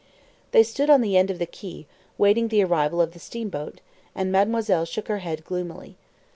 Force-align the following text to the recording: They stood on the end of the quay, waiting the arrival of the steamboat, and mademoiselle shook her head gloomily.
They 0.49 0.63
stood 0.63 0.89
on 0.89 1.01
the 1.01 1.15
end 1.15 1.29
of 1.29 1.37
the 1.37 1.45
quay, 1.45 1.85
waiting 2.17 2.47
the 2.47 2.63
arrival 2.63 3.01
of 3.01 3.11
the 3.11 3.19
steamboat, 3.19 3.81
and 4.15 4.31
mademoiselle 4.31 4.85
shook 4.85 5.07
her 5.09 5.19
head 5.19 5.45
gloomily. 5.45 5.95